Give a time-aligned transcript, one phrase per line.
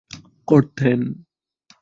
[0.47, 0.99] করতেন।